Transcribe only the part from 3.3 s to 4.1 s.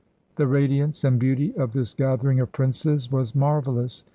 marvelous.